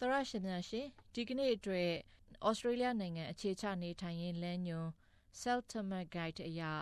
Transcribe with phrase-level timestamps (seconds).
[0.00, 1.90] သရရှင်များရှင်ဒီကနေ့အတွက်
[2.48, 4.88] ဩစတြေးလျနိုင်ငံအခြေချနေထိုင်ရင်းလမ်းညွန်
[5.40, 6.72] Seltama Guide အရာ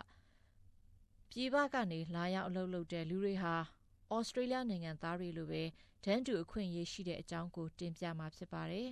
[1.31, 3.55] ပြည်ပကနေလာရောက်အလုပ်လုပ်တဲ့လူတွေဟာ
[4.15, 5.63] ဩစတြေးလျနိုင်ငံသားတွေလိုပဲ
[6.05, 8.89] ဒန်းတူအခွင့်အရေးရှိတဲ့အကြောင်းကိုတင်ပြမှာဖြစ်ပါတယ်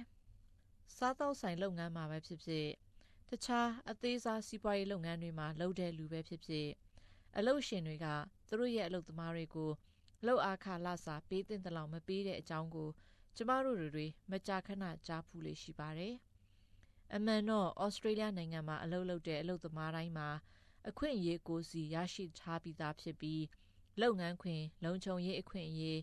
[0.96, 2.68] ။စားသောက်ဆိုင်လုပ်ငန်းမှာပဲဖြစ်ဖြစ်
[3.28, 6.68] တခြားအသေးစားစီးပွားရေးလုပ်ငန်းတွေမှာလုပ်တဲ့လူပဲဖြစ်ဖြစ်
[7.36, 8.06] အလုပ်ရှင်တွေက
[8.48, 9.70] သူတို့ရဲ့အလုပ်သမားတွေကို
[10.26, 12.88] လှုပ်အားခလစာပေးတဲ့တလောက်မပေးတဲ့အကြောင်းကို
[13.36, 16.14] ကျမတို့တွေမကြာခဏကြားဖူးလေရှိပါတယ်။
[17.14, 20.28] အမှန်တော့ဩစတြေးလျနိုင်ငံမှာအလုပ်လုပ်တဲ့အလုပ်သမားတိုင်းမှာ
[20.88, 23.42] အခွင့်အရေးကိုစီရရှိထားပြီးသားဖြစ်ပြီး
[24.00, 26.00] လုပ်ငန်းခွင် လုံခြုံရေးအခွင့်အရေး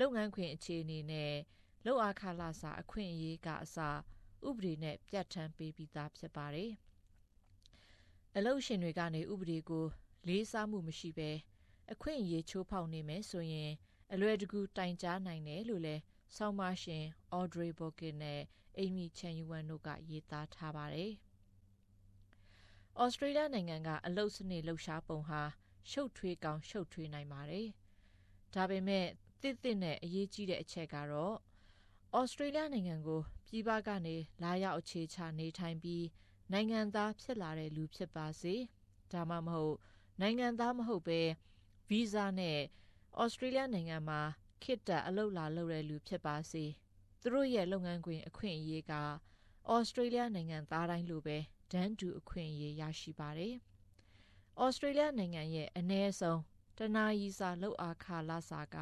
[0.00, 1.34] လုပ်ငန်းခွင်အခြေအနေနဲ့
[1.86, 3.76] လုပ်အားခလာစာအခွင့်အရေးကအစ
[4.48, 6.72] ဥပဒေနဲ့ပြဋ္ဌာန်းပေးပြီးသားဖြစ်ပါတယ်။
[8.36, 9.86] အလုပ်ရှင်တွေကနေဥပဒေကို
[10.28, 11.30] လေးစားမှုမရှိဘဲ
[11.92, 13.70] အခွင့်အရေးချိုးဖောက်နေမယ်ဆိုရင်
[14.12, 16.02] အလွယ်တကူတိုင်ကြားနိုင်တယ်လို့လည်း
[16.36, 17.04] ဆောင်းပါရှင်
[17.38, 18.40] Audrey Bokin နဲ့
[18.82, 21.12] Amy Chen Yuan တို့ကရေးသားထားပါတယ်။
[23.02, 25.42] ဩစတြေးလျနိုင်ငံကအလုတ်စနစ်လှုပ်ရှားပုံဟာ
[25.90, 27.66] ရှုပ်ထွေးကောင်းရှုပ်ထွေးနိုင်ပါတယ်။
[28.54, 29.06] ဒါပေမဲ့
[29.42, 31.36] တစ်တစ်နဲ့အရေးကြီးတဲ့အချက်ကတော့
[32.18, 36.04] ဩစတြေးလျနိုင်ငံကိုပြည်ပကနေလာရောက်အခြေချနေထိုင်ပြီး
[36.52, 38.54] နိုင်ငံသားဖြစ်လာတဲ့လူဖြစ်ပါစေ။
[39.12, 39.76] ဒါမှမဟုတ်
[40.20, 41.20] နိုင်ငံသားမဟုတ်ပဲ
[41.88, 42.58] ဗီဇာနဲ့
[43.22, 44.20] ဩစတြေးလျနိုင်ငံမှာ
[44.64, 46.64] ခေတ္တအလုပ်လာလုပ်တဲ့လူဖြစ်ပါစေ။
[47.20, 48.92] သူတို့ရဲ့လုပ်ငန်းခွင်အခွင့်အရေးက
[49.72, 51.36] ဩစတြေးလျနိုင်ငံသားတိုင်းလိုပဲ
[51.72, 53.54] ဒန်းတူအခွင့်အရေးရရှိပါတယ်။
[54.62, 56.40] ဩစတြေးလျနိုင်ငံရဲ့အ ਨੇ ဆုံး
[56.78, 58.76] တနာရီစာလောက်အားခလာစာက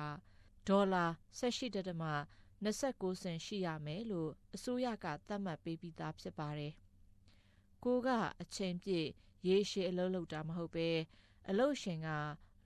[0.69, 1.07] ဒေါ်လာ
[1.39, 6.73] 18.29စင်ရှိရမယ်လို့အစိုးရကသတ်မှတ်ပေးပြီးသားဖြစ်ပါတယ်။
[7.85, 8.09] ကိုက
[8.41, 9.09] အချိန်ပြည့်
[9.49, 10.89] ရေရှည်အလုပ်လုပ်တာမဟုတ်ပဲ
[11.49, 12.09] အလုပ်ရှင်က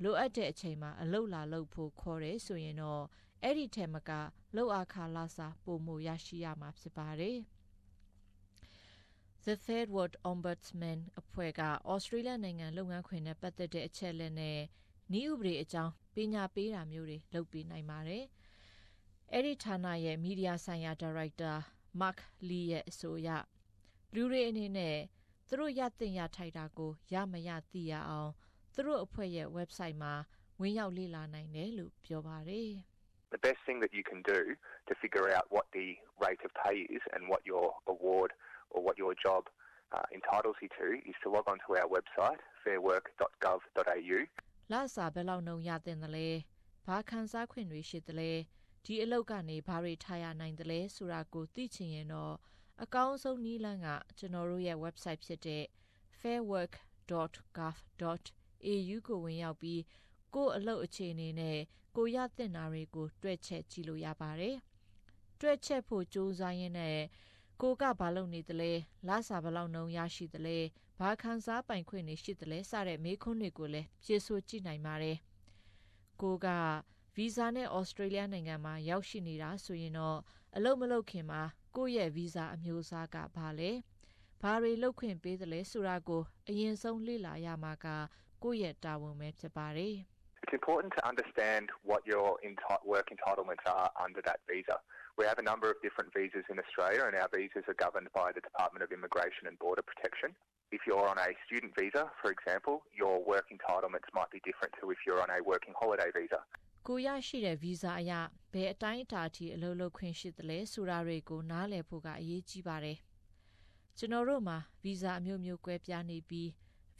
[0.02, 3.02] လိုအပ်တဲ့အချိန်မှာအလုပ်လာလုပ်ဖို့ခေါ်တယ်ဆိုရင်တော့
[3.42, 4.12] အဲ့ဒီထဲမှာက
[4.56, 7.38] လောက်အားခလာစာပုံမရရှိရမှာဖြစ်ပါတယ်။
[9.44, 14.58] The Third World Ombudsman အဖွဲ့ကဩစတြေးလျနိုင်ငံလုပ်ငန်းခွင်နဲ့ပတ်သက်တဲ့အချက်အလက်နဲ့
[15.20, 18.24] ဤဥပဒေအကြောင်းပညာပေးတာမျိုးတွေလုပ်ပေးနိုင်ပါတယ်။
[19.32, 21.52] အဲ့ဒီဌာနရဲ့မီဒီယာဆိုင်ရာဒါရိုက်တာ
[22.00, 22.18] Mark
[22.48, 23.28] Lee ရဲ့အဆိုအရ
[24.14, 24.96] လူတွေအနေနဲ့
[25.46, 28.32] သူတို့ရသင့်ရထိုက်တာကိုရမရသိရအောင်
[28.76, 30.14] သူတို့အဖွဲ့ရဲ့ website မှာ
[30.60, 32.70] ဝင်ရောက်လေ့လာနိုင်တယ်လို့ပြောပါတယ်။
[33.34, 34.40] The best thing that you can do
[34.88, 35.86] to figure out what the
[36.24, 38.30] rate of pay is and what your award
[38.72, 39.42] or what your job
[39.96, 44.18] uh, entitles you to is to log on to our website, fairwork.gov.au.
[44.72, 46.28] လာစာဘယ်လောက်နှုံရတဲ့လဲ
[46.86, 48.32] ဘာခံစားခွင့်တွေရှိတယ်လဲ
[48.84, 52.34] ဒီအလုပ်ကနေဘာတွေထားရနိုင်တယ်လဲဆိုတာကိုသိချင်ရင်တော့
[52.82, 53.88] အကောင်းဆုံးနည်းလမ်းက
[54.18, 55.64] ကျွန်တော်တို့ရဲ့ website ဖြစ်တဲ့
[56.20, 58.45] fairwork.gov.au
[59.08, 59.82] ကိုဝင်ရောက်ပြီး
[60.34, 61.58] ကို့အလုပ်အခြေအနေနဲ့
[61.96, 64.56] ကိုရတဲ့နာတွေကိုတွဲချက်ကြည့်လို့ရပါတယ်။
[65.40, 66.98] တွဲချက်ဖို့စူးစမ်းရင်းနဲ့
[67.62, 68.72] ကိုကဘာလုပ်နေသလဲ
[69.08, 70.58] လာစာဘလောက်နှုံရရှိသလဲ
[71.00, 75.16] ဘာခံစားပိုင်ခွင့်တွေရှိသလဲစတဲ့မေးခွန်းတွေကိုလည်းဖြေဆိုကြည့်နိုင်ပါတယ်
[76.22, 76.46] ကိုက
[77.16, 80.18] ဗီဇာနဲ့ဩစတြေးလျနိုင်ငံမှာရောက်ရှိနေတာဆိုရင်တော့
[80.56, 81.42] အလုပ်မလုပ်ခင်မှာ
[81.76, 83.70] ကိုယ့်ရဲ့ဗီဇာအမျိုးအစားကဘာလဲ
[84.42, 87.86] ဘာတွေလုပ်ခွင့်ပေးသလဲဆိုတာကိုအရင်ဆုံးလေ့လာရမှာက
[88.45, 89.95] ကိုယ့်ရဲ့တာဝန်ပဲဖြစ်ပါတယ်
[90.43, 92.27] It's important to understand what your
[92.93, 94.77] work entitlements are under that visa.
[95.19, 98.27] We have a number of different visas in Australia, and our visas are governed by
[98.35, 100.29] the Department of Immigration and Border Protection.
[100.71, 104.83] If you're on a student visa, for example, your work entitlements might be different to
[104.95, 106.41] if you're on a working holiday visa.
[106.87, 108.11] ကိုရရှိတဲ့ဗီဇာအရ
[108.53, 112.97] ဘယ်အတိုင်းအတာအထိအလုပ်လုပ်ခွင့်ရှိသလဲဆိုတာတွေကိုနားလည်ဖို့ကအရေးကြီးပါတယ်။
[113.97, 116.49] ကျွန်တော်တို့မှာဗီဇာအမျိုးမျိုးကွဲပြားနေပြီး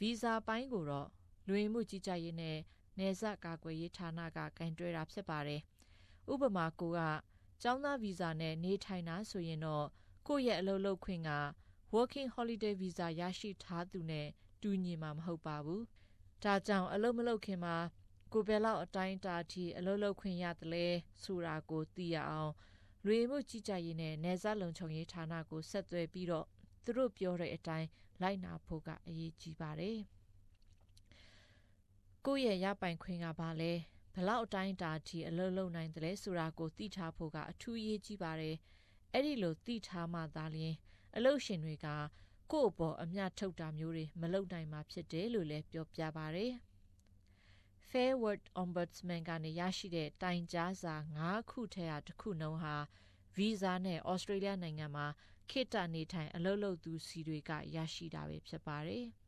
[0.00, 1.08] ဗီဇာပိုင်းကိုတော့
[1.47, 2.57] လူဝင်မှုကြီးကြပ်ရေးနဲ့
[2.97, 5.61] နယ်စပ်ကာကွယ်ရေးဌာနကကင်တွဲတာဖြစ်ပါတယ်။
[6.31, 6.99] ဥပမာကိုက
[7.61, 9.85] ကျောင်းသားဗီဇာနဲ့နေထိုင်တာဆိုရင်တော့
[10.27, 11.31] ကိုယ့်ရဲ့အလုပ်လုပ်ခွင့်က
[11.95, 14.27] working holiday visa ရရှိထားသူနဲ့
[14.61, 15.81] တူညီမှာမဟုတ်ပါဘူး။
[16.43, 17.75] ဒါကြောင့်အလုပ်မလုပ်ခင်မှာ
[18.33, 20.85] ကိုဘယ်လောက်အတိုင်းအတာအထိအလုပ်လုပ်ခွင့်ရတယ်လဲ
[21.23, 22.51] ဆိုတာကိုသိရအောင်
[23.05, 26.45] လူမှုကြီးကြပ်ရေးနဲ့နေစားလုံခြုံရေးဌာနကိုဆက်သွယ်ပြီးတော့
[26.83, 27.87] သူတို့ပြောတဲ့အတိုင်း
[28.21, 29.99] လိုက်နာဖို့ကအရေးကြီးပါတယ်။
[32.25, 33.73] ကိုယ့်ရဲ့ရပိုင်ခွင့်ကဘာလဲ
[34.15, 38.55] ဘလောက်အတိုင်းအတာအထိအလုပ်လုပ်နိုင်တယ်ဆိုတာကိုသိထားဖို့ကအထူးအရေးကြီးပါတယ်။
[39.13, 40.75] အဲ့ဒီလိုသိထားမှသာလျှင်
[41.15, 41.87] အလုပ်ရှင်တွေက
[42.51, 46.51] ကိုယ့်အပေါ်အမျှထုတ်တာမျိုးတွေမလုပ်နိုင်မှာဖြစ်တယ်လို့လည်းပြောပြပါတယ်။
[47.89, 51.21] Fair Word Ombudsman ကနေရရှိတဲ့တိုင်ကြားစာ၅
[51.51, 52.75] ခုထဲကတစ်ခုနှုံးဟာ
[53.35, 55.07] ဗီဇာနဲ့ဩစတြေးလျနိုင်ငံမှာ
[55.49, 59.05] ခေတ္တနေထိုင်အလုပ်လုပ်သူစီတွေကရရှိတာပဲဖြစ်ပါတယ်။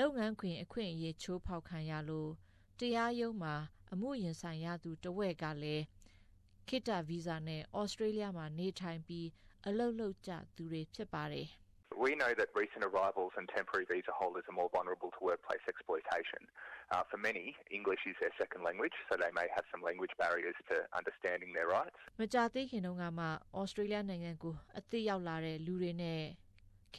[0.00, 2.30] လုပ်ငန်းခွင်အခွင့်အရေးချိုးဖောက်ခံရလို့
[2.80, 3.54] တရားရုံးမှာ
[3.92, 9.28] အမှုရင်ဆိုင်ရသူတဝက်ကလည်းကခေတ္တဗီဇာနဲ့ဩစတြေးလျမှာနေထိုင်ပြီး
[9.66, 11.48] အလုပ်လုပ်ကြသူတွေဖြစ်ပါတယ်
[12.06, 16.42] We know that recent arrivals and temporary visa holders are more vulnerable to workplace exploitation.
[16.94, 17.46] Uh, for many,
[17.78, 21.68] English is their second language, so they may have some language barriers to understanding their
[21.76, 21.98] rights.
[22.20, 23.26] မကြာသေးခင်တုန်းကမှ
[23.58, 26.22] ဩစတြေးလျနိုင်ငံကိုအသစ်ရောက်လာတဲ့လူတွေနဲ့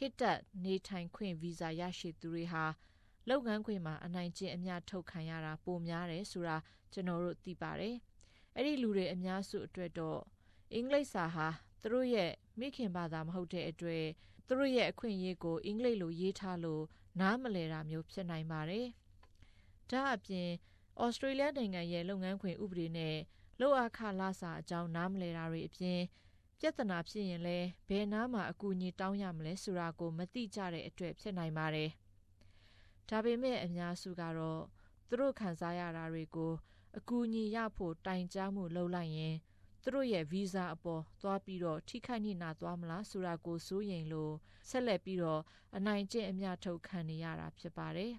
[0.06, 0.24] ေတ္တ
[0.64, 2.64] နေထိုင်ခွင့်ဗီဇာရရှိသူတွေဟာ
[3.28, 6.56] လုပ်ငန်းခွင်မှာအနိုင်ကျင့်အများထုတ်ခံရတာပိုများတယ်ဆိုတာ
[6.92, 7.96] ကျွန်တော်တို့သိပါတယ်။
[8.56, 10.20] အဲ့ဒီလူတွေအများစုအတွက်တော့
[10.72, 11.48] အင်္ဂလိပ်စာဟာ
[11.82, 14.04] သူတို့ရဲ့မိခင်ဘာသာမဟုတ်တဲ့အတွက်
[14.46, 16.84] သူတို့ရဲ့အခွင့်အရေးကိုအင်္ဂလိပ်လိုရေးထားလို့
[17.20, 18.86] နားမလည်တာမျိုးဖြစ်နိုင်ပါတယ်။
[19.90, 20.48] ဒါအပြင်
[21.02, 23.16] ဩစတြေးလျနိုင်ငံရဲ့လုပ်ငန်းခွင်ဥပဒေနဲ့
[23.60, 26.00] လောက်အခလာစာအကြောင်းနားမလည်တာတွေအပြင်
[26.62, 27.58] ပြဿနာဖြစ်ရင်လဲ
[27.88, 31.90] ဘယ်နားမှာအကူအညီတောင်းရမလဲဆိုတာကိုမသိကြတဲ့အတွက်ဖြစ်နိုင်ပါတယ်။
[33.08, 34.62] ဒါပေမဲ့အများစုကတော့
[35.08, 36.52] သူတို့ခံစားရတာတွေကို
[36.98, 39.34] အကူအညီရဖို့တိုင်ကြားမှုလုပ်လိုက်ရင်
[39.82, 44.34] သူတို့ရဲ့ဗီဇာအပေါ်သွားပြီးတော့ထိခိုက်နေနာသွားမလားဆိုတာကိုစိုးရိမ်လို့
[44.68, 45.42] ဆက်လက်ပြီးတော့
[45.76, 48.12] အနိုင်ကျင့်အမျှထုတ်ခံနေရတာဖြစ်ပါတယ်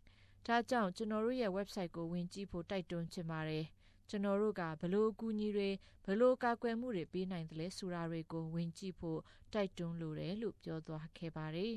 [0.46, 3.66] ။ဒါကြောင့်ကျွန်တော်တို့ရဲ့ website ကိုဝင်ကြည့်ဖို့တိုက်တွန်းချင်ပါတယ်။
[4.08, 5.70] ကျွန်တော်တို့ကဘလို့အကူအညီတွေ
[6.06, 9.20] ဘလို့ကာကွယ်မှုတွေပေးနိုင်တယ်လဲဆိုတာတွေကိုဝင်ကြည့်ဖို့
[9.52, 11.76] တိုက်တွန်းလိုတယ်လို့ပြောသွားခဲ့ပါတယ်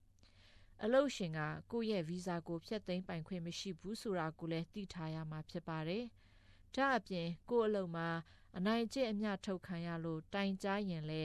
[0.82, 1.40] ။အလို့ရှင်က
[1.72, 6.04] ကိုယ့်ရဲ့ဗီဇာကိုဖျက်သိမ်းပိုင်ခွင့်မရှိဘူးဆိုတာကိုလည်းသိထားရမှာဖြစ်ပါတယ်။
[6.74, 8.08] ဒါအပြင်ကိုယ့်အလုပ်မှာ
[8.56, 11.22] အနိုင်ကျင့်အမျှထုတ်ခံရလို့တိုင်ကြားရင်လဲ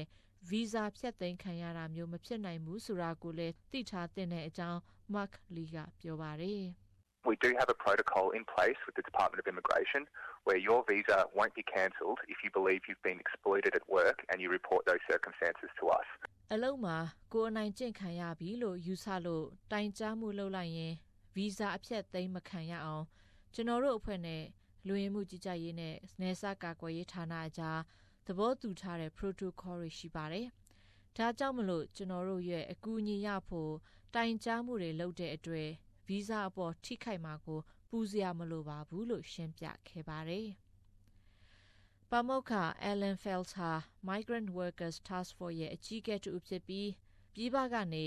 [0.49, 4.79] ဗီဇာဖြတ်သိမ်းခံရတာမျိုးမဖြစ်နိုင်ဘူးဆိုတာကိုလည်းသိထားတဲ့အကြောင်း
[5.13, 6.82] Mark Lee ကပြောပါတယ်
[7.25, 10.01] We do have a protocol in place with the Department of Immigration
[10.43, 14.41] where your visa won't be cancelled if you believe you've been exploited at work and
[14.41, 16.07] you report those circumstances to us.
[16.53, 16.97] အလုံးမှာ
[17.33, 20.93] ကိုအနိုင်ကျင့်ခံရပြီလို့ယူဆလို့တိုင်ကြားမှုလုပ်လိုက်ရင်
[21.35, 23.05] ဗီဇာအဖြတ်သိမ်းမခံရအောင်
[23.53, 24.43] ကျွန်တော်တို့အဖွဲ့နဲ့
[24.87, 27.79] လူဝင်မှုကြီးကြပ်ရေးနဲ့နယ်စပ်ကာကွယ်ရေးဌာနအကြား
[28.27, 30.47] သဘောတူထားတဲ့ protocol တွေရှိပါတယ်။
[31.17, 33.73] ဒါကြောင့်မလို့ကျွန်တော်တို့ရဲ့အကူအညီရဖို့
[34.15, 35.69] တိုင်ကြားမှုတွေလုပ်တဲ့အတွက်
[36.07, 37.59] ဗီဇာအပေါ်ထိခိုက်မှာကို
[37.89, 40.47] ပူစရာမလိုပါဘူးလို့ရှင်းပြခဲ့ပါတယ်။
[42.09, 42.53] ပါမောက္ခ
[42.91, 43.71] Alan Fels ဟာ
[44.09, 46.89] Migrant Workers Task Force ရဲ့အကြီးအကဲတူဖြစ်ပြီး
[47.33, 48.05] ပြည်ပကနေ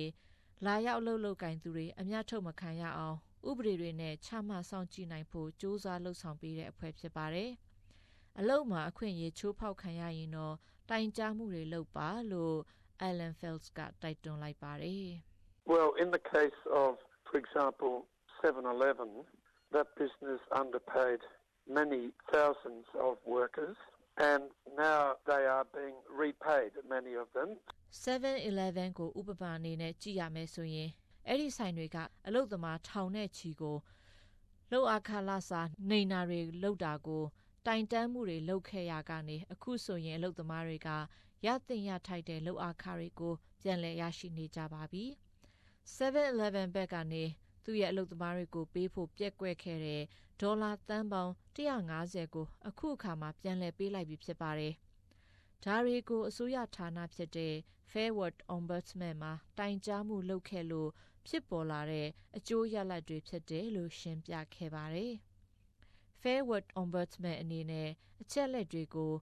[0.64, 3.16] လာရောက်လှုပ်လှုပ်ကင်သူတွေအများထုတ်မခံရအောင်
[3.48, 7.50] ဥပဒေတွေနဲ့ချမှတ်ဆောင်ကြည့်နိုင်ဖို့စ조사လှုပ်ဆောင်ပေးတဲ့အဖွဲ့ဖြစ်ပါတယ်။
[8.38, 10.54] အလုံမှာအခွင့်အရေးချိုးဖောက်ခံရရင်တော့
[10.90, 12.56] တိုင်ကြားမှုတွေလုပ်ပါလို့
[13.08, 15.08] Alan Phelps ကတိုက်တွန်းလိုက်ပါတယ်
[15.72, 16.92] Well, in the case of,
[17.30, 18.06] for example,
[18.42, 19.10] 7-Eleven,
[19.72, 21.20] that business underpaid
[21.68, 23.76] many thousands of workers
[24.18, 24.44] and
[24.76, 27.48] now they are being repaid, many of them.
[28.06, 30.90] 7-Eleven ကိုဥပမာအနေနဲ့ကြည့်ရမယ်ဆိုရင်
[31.28, 31.96] အဲ့ဒီဆိုင်တွေက
[32.26, 33.76] အလုတ်သမားထောင်နဲ့ချီကို
[34.70, 37.24] လှုပ်အခါလာစာနေနာတွေလှုပ်တာကို
[37.66, 40.88] တိုင်တန်းမှုတွေလှုပ်ခဲ့ရကနေအခုဆိုရင်အလုတ်သမားတွေက
[41.46, 45.04] ရတင်ရထိုက်တဲ့လှုပ်အခါတွေကိုပြန်လည်ရရှိနေကြပါပြီ
[45.94, 47.24] 7-Eleven ဘက်ကနေ
[47.64, 50.02] သူ့ရဲ့အလုပ်သမားတွေကိုပေးဖို့ပြက်ကွက်ခဲ့တဲ့
[50.40, 54.74] ဒေါ်လာတန်ပေါင်း150ကိုအခုအခါမှာပြန်လည်ပေးလိုက်ပြီဖြစ်ပါတယ်။
[55.64, 57.54] ဒါတွေကိုအစိုးရဌာနဖြစ်တဲ့
[57.90, 60.90] Fairward Ombudsman မှာတိုင်ကြားမှုလုပ်ခဲ့လို့
[61.26, 65.12] ဖြစ်ပေါ်လာတဲ့အကျိုးရလဒ်တွေဖြစ်တယ်လို့ရှင်းပြခဲ့ပါတယ်။
[66.20, 67.88] Fairward Ombudsman အနေနဲ့
[68.22, 69.12] အချက်လက်တွေကို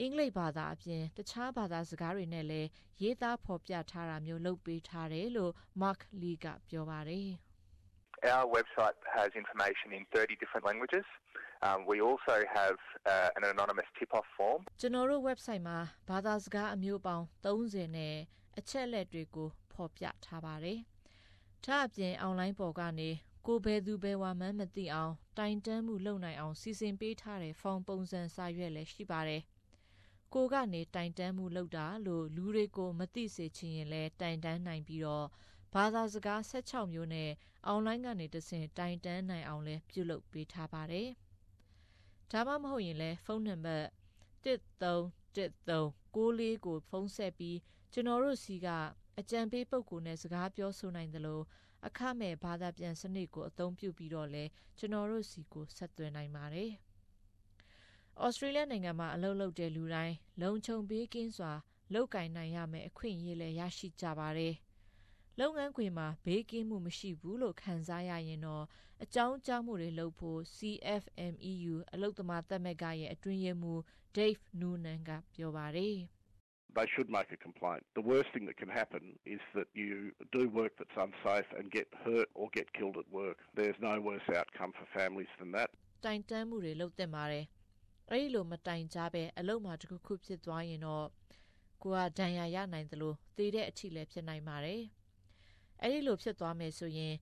[0.00, 2.68] အင်္ဂလိပ်ဘာသာအပြင်တခြားဘာသာစကားတွေနဲ့လည်း
[3.02, 7.28] ရေးသားဖော်ပြထားတာမျိုးလုပ်ပေးထားတယ်လို့ Mark Lee ကပြောပါတယ်။
[8.34, 11.06] Our website has information in 30 different languages.
[11.66, 12.78] Um, we also have
[13.12, 14.60] uh, an anonymous tip-off form.
[14.80, 15.78] ကျွန်တော်တို့ website မှာ
[16.10, 18.16] ဘာသာစကားအမျိုးပေါင်း30နဲ့
[18.58, 20.78] အချက်လက်တွေကိုဖော်ပြထားပါတယ်။
[21.64, 23.10] ဒါအပြင် online ပေါ်ကနေ
[23.46, 29.42] ကိုဘယ်သူဘယ်ဝါမှန်းမသိအောင်တိုင်တန်းမှုလုပ်နိုင်အောင်စီစဉ်ပေးထားတဲ့ဖုန်းပုံစံစာရွက်လည်းရှိပါတယ်။
[30.34, 35.26] ကိုကနေတိုင်တန်းမှုလုပ်တာလို့လူတွေကိုမသိစေချင်ရင်လည်းတိုင်တန်းနိုင်ပြီးတော့
[35.74, 37.30] ဘာသာစကား16မျိုးနဲ့
[37.66, 41.08] အွန်လိုင်းကနေတဆင့်တိုင်တန်းနိုင်အောင်လည်းပြုလုပ်ပေးထားပါတယ်။
[42.30, 43.86] ဒါမှမဟုတ်ရင်လည်းဖုန်းနံပါတ်
[44.44, 47.58] 131394ကိုဖုန်းဆက်ပြီး
[47.92, 48.68] ကျွန်တော်တို့စီက
[49.18, 51.44] အကြံပေးပုဂ္ဂိုလ်နဲ့စကားပြောဆိုနိုင်တယ်လို့
[51.86, 54.44] အခမဲ့ဘာသာပြန်စနစ်ကိုအသုံးပြုပြီးတော့လဲ
[54.78, 56.70] ကျွန်တော်တို့စီကိုဆက်သွယ်နိုင်ပါတယ်။
[58.20, 61.52] ဩစတြေးလျနိုင်ငံမှာအလုပ်လုပ်တဲ့လူတိုင်းလုံခြုံပေးကင်းစွာ
[61.94, 64.54] လောက်ကင်နိုင်ရမယ်အခွင့်အရေးလည်းရရှိကြပါတယ်။
[65.40, 68.64] လုပ်ငန်းခွင်မှာဘေးကင်းမှုမရှိဘူးလို့ခံစားရရင်တော့
[69.02, 73.80] အကြောင်းကြားမှုတွေလုပ်ဖို့ CFMEU အလုပ်သမားသက်မက်ကရဲ့အတွင်းရေးမှူး
[74.16, 75.98] Dave Noonan ကပြောပါတယ်။
[76.76, 77.82] they should make a complaint.
[77.94, 81.86] The worst thing that can happen is that you do work that's unsafe and get
[82.04, 83.38] hurt or get killed at work.
[83.54, 85.70] There's no worse outcome for families than that.
[86.06, 87.44] တိုင်တန်းမှုတွေလုပ်တဲ့ပါတယ်
[88.14, 91.06] အဲ့ဒီလိုမတိုင်ကြပဲအလုံးမှာတခုခုဖြစ်သွားရင်တော့
[91.82, 94.82] ကိုကဒဏ်ရာရနိုင်သလိုသေတဲ့အထိလည်းဖြစ်နိုင်ပါတယ်
[95.80, 97.14] အဲ့ဒီလိုဖြစ်သွားမယ်ဆိုရင်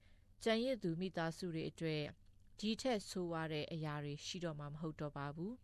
[0.44, 2.02] ကြံရစ်သူမိသားစုတွေအတွက်
[2.59, 5.54] ဒီထက်ဆိုးရတဲ့အရာတွေရှိတော့မှာမဟုတ်တော့ပါဘူး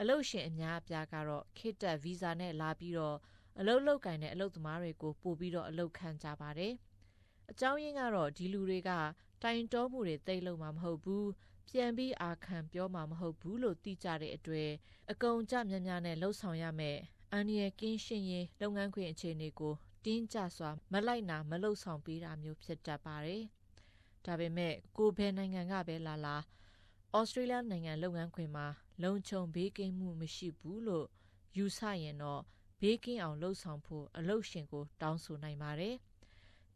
[0.00, 3.18] အလုတ်ရှင်အများအပြားကတော့ခေတ္တဗီဇာနဲ့လာပြီးတော့
[3.58, 6.74] အလုတ်လောက်ကင်တဲ့အလုတ်သမားတွေကိုပို့ပြီးတော့အလုတ်ခံကြပါတယ်
[7.50, 8.90] အကြောင်းရင်းကတော့ဒီလူတွေက
[9.42, 11.28] တိုင်တောမှုတွေတိတ်လုံးမှာမဟုတ်ဘူး
[11.68, 14.70] ပြန်ပြီးအာခံပြောမှာမဟုတ်ဘူးလို့သိကြတဲ့အတွက်
[15.10, 16.98] အကုံကြများများနဲ့လှုပ်ဆောင်ရမယ်
[17.32, 23.44] အန်ရီကင်းရှင်းရေးလုပ်ငန်းခွင်အခြေအနေကိုတင်းကျစွာမလိုက်နာမလှုပ်ဆောင်ပေးတာမျိုးဖြစ်တတ်ပါတယ်
[24.24, 26.36] ဒါပေမဲ့ကိုဘယ်နိုင်ငံကပဲလာလာ
[27.16, 28.66] ဩစတြေးလျနိုင်ငံလုပ်ငန်းခွင်မှာ
[29.02, 31.06] လုံခြုံဘေးကင်းမှုမရှိဘူးလို့
[31.56, 32.42] ယူဆရင်တော့
[32.80, 35.96] ဘေးကင်းအောင်လှုပ်ဆောင်ဖို့အလုပ်ရှင်ကို တောင်းဆိုနိုင်ပါတယ်။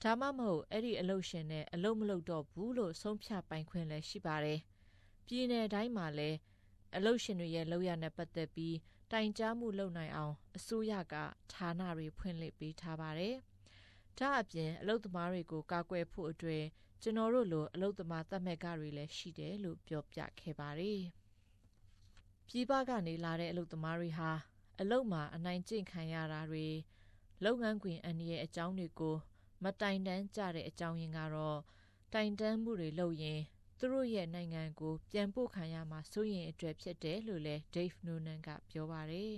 [0.02, 4.58] ဒါမှမဟုတ်အဲ့ဒီအလုပ်ရှင်နဲ့အလုပ်မလုပ်တော့ဘူးလို့ဆုံးဖြတ်ပိုင်ခွင့်လည်းရှိပါတယ်။
[5.26, 6.38] ပြည်내တိုင်းမှာလည်း
[6.96, 8.76] အလုပ်ရှင်တွေရဲ့လုပ်ရတဲ့ပတ်သက်ပြီး
[9.12, 11.14] တိုင်ကြားမှုလုပ်နိုင်အောင်အစိုးရက
[11.52, 13.34] ဌာနတွေဖွင့်လှစ်ပေးထားပါတယ်။
[14.18, 16.64] ဒါအပြင်အလုပ်သမားတွေကိုကာကွယ်ဖို့အတွက်
[17.02, 21.00] ကျွန်တော်တို့လိုအလုပ်သမားသတ်မှတ်ကတွေလည်းရှိတယ်လို့ပြောပြခဲ့ပါတယ်။
[22.48, 24.30] ပြည်ပကနေလာတဲ့အလုပ်သမားတွေဟာ
[24.80, 26.66] အလုပ်မှာအနိုင်ကျင့်ခံရတာတွေ
[27.44, 29.16] လုပ်ငန်းခွင်အန္တရာယ်အကြောင်းတွေကို
[29.64, 31.58] မတိုင်တန်းကြတဲ့အကြောင်းရင်းကတော့
[32.14, 33.40] တိုင်တန်းမှုတွေလုပ်ရင်
[33.78, 39.32] သူတို့ရဲ့နိုင်ငံကိုပြန်ပို့ခံရမှာစိုးရင်အတွက်ဖြစ်တယ်လို့လည်း Dave Noonan ကပြောပါတယ်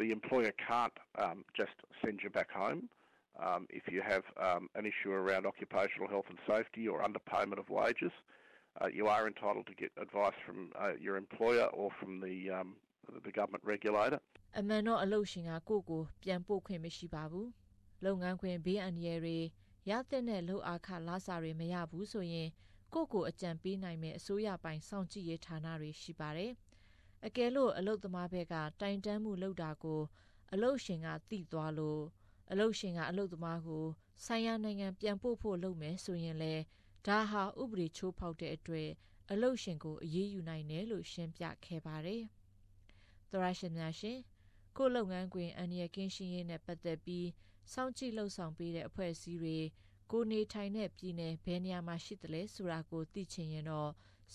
[0.00, 2.80] The employer can't um, just send you back home.
[3.46, 7.66] Um, if you have um, an issue around occupational health and safety or underpayment of
[7.80, 8.14] wages,
[8.80, 12.68] uh, you are entitled to get advice from uh, your employer or from the um,
[13.26, 14.20] the government regulator.
[14.60, 17.48] အမှန်တော့အလုပ်ရှင်ကကိုကိုပြန်ပို့ခွင့်မရှိပါဘူး
[18.04, 19.38] လုပ်ငန်းခွင်ဘေးအန္တရာယ်တွေ
[19.90, 22.48] ရတဲ့နဲ့လှုပ်အခလာစာတွေမရဘူးဆိုရင်
[22.94, 26.52] ကိုကိုအကြံပေးနိုင်မဲ့အစိုးရပိုင်စောင့်ကြည့်ရေးဌာနတွေရှိပါတယ်
[27.26, 30.00] အကယ်လို့အလုပ်သမားဘက်ကတိုင်တန်းမှုလုပ်တာကို
[30.52, 32.02] အလုပ်ရှင်ကသိသွားလို့
[32.50, 33.86] အလုပ်ရှင်ကအလုပ်သမားကို
[34.24, 36.54] ဆိုင်ရာနိုင်ငံပြန်ပို့ဖို့လုပ်မယ်ဆိုရင်လေ
[37.06, 38.88] ဒါဟာဥပဒေချိုးဖောက်တဲ့အတွက်
[39.30, 42.22] အလုပ်ရှင်ကိုအရေးယူနိုင်တယ်လို့ရှင်းပြခဲ့ပါတယ်။
[43.30, 44.18] သရရှင်များရှင်
[44.76, 47.26] ကိုလုပ်ငန်းခွင်အန္တရာယ်ကင်းရှင်းရေးနဲ့ပတ်သက်ပြီး
[47.72, 49.58] စောင့်ကြည့်လှုပ်ဆောင်ပေးတဲ့အဖွဲ့အစည်းတွေ
[50.10, 53.90] ကိုနေထိုင်တဲ့ပြည်နယ်ဘယ်နေရာမှာရှိသလဲဆိုတာကိုသိချင်ရင်တော့